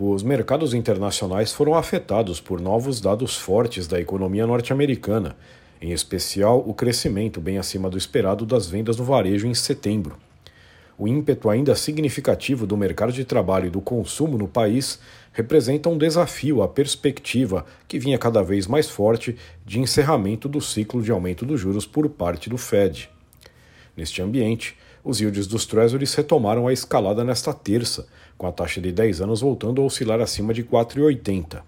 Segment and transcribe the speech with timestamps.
[0.00, 5.36] Os mercados internacionais foram afetados por novos dados fortes da economia norte-americana,
[5.82, 10.16] em especial o crescimento bem acima do esperado das vendas no varejo em setembro.
[10.96, 15.00] O ímpeto ainda significativo do mercado de trabalho e do consumo no país
[15.32, 19.36] representa um desafio à perspectiva, que vinha cada vez mais forte,
[19.66, 23.10] de encerramento do ciclo de aumento dos juros por parte do Fed.
[23.96, 24.76] Neste ambiente,
[25.08, 29.40] os yields dos Treasuries retomaram a escalada nesta terça, com a taxa de 10 anos
[29.40, 31.62] voltando a oscilar acima de 4,80.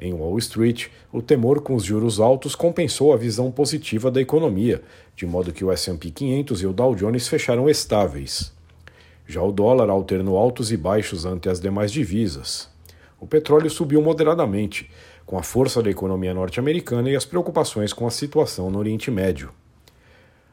[0.00, 4.82] Em Wall Street, o temor com os juros altos compensou a visão positiva da economia,
[5.14, 8.50] de modo que o S&P 500 e o Dow Jones fecharam estáveis.
[9.26, 12.70] Já o dólar alternou altos e baixos ante as demais divisas.
[13.20, 14.90] O petróleo subiu moderadamente,
[15.26, 19.50] com a força da economia norte-americana e as preocupações com a situação no Oriente Médio.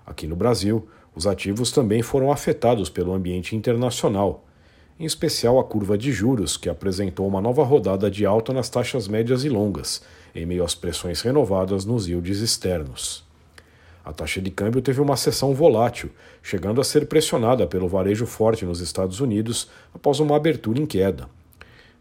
[0.05, 4.43] Aqui no Brasil, os ativos também foram afetados pelo ambiente internacional,
[4.99, 9.07] em especial a curva de juros, que apresentou uma nova rodada de alta nas taxas
[9.07, 10.01] médias e longas,
[10.33, 13.23] em meio às pressões renovadas nos yields externos.
[14.05, 16.09] A taxa de câmbio teve uma sessão volátil,
[16.41, 21.29] chegando a ser pressionada pelo varejo forte nos Estados Unidos após uma abertura em queda.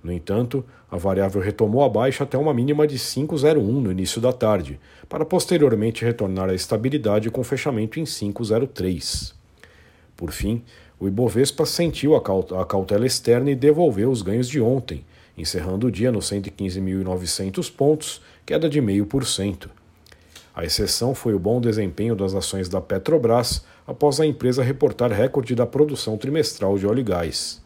[0.03, 4.33] No entanto, a variável retomou a baixa até uma mínima de 5,01 no início da
[4.33, 9.33] tarde, para posteriormente retornar à estabilidade com fechamento em 5,03.
[10.17, 10.63] Por fim,
[10.99, 15.05] o Ibovespa sentiu a cautela externa e devolveu os ganhos de ontem,
[15.37, 19.69] encerrando o dia nos 115.900 pontos, queda de 0,5%.
[20.55, 25.55] A exceção foi o bom desempenho das ações da Petrobras após a empresa reportar recorde
[25.55, 27.63] da produção trimestral de óleo e gás.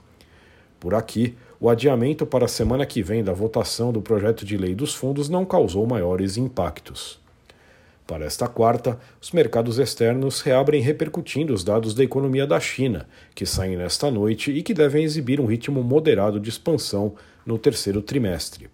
[0.78, 4.74] Por aqui, o adiamento para a semana que vem da votação do projeto de lei
[4.74, 7.18] dos fundos não causou maiores impactos.
[8.06, 13.44] Para esta quarta, os mercados externos reabrem repercutindo os dados da economia da China, que
[13.44, 17.14] saem nesta noite e que devem exibir um ritmo moderado de expansão
[17.44, 18.70] no terceiro trimestre.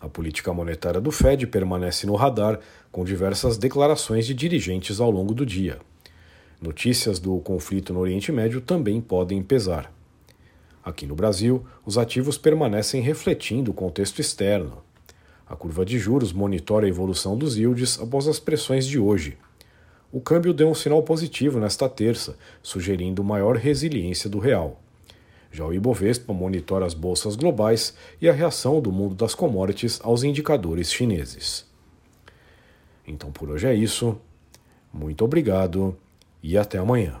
[0.00, 2.60] A política monetária do Fed permanece no radar,
[2.92, 5.78] com diversas declarações de dirigentes ao longo do dia.
[6.60, 9.90] Notícias do conflito no Oriente Médio também podem pesar.
[10.84, 14.82] Aqui no Brasil, os ativos permanecem refletindo o contexto externo.
[15.46, 19.38] A curva de juros monitora a evolução dos yields após as pressões de hoje.
[20.12, 24.80] O câmbio deu um sinal positivo nesta terça, sugerindo maior resiliência do real.
[25.50, 30.22] Já o Ibovespa monitora as bolsas globais e a reação do mundo das commodities aos
[30.22, 31.64] indicadores chineses.
[33.06, 34.18] Então por hoje é isso.
[34.92, 35.96] Muito obrigado
[36.42, 37.20] e até amanhã.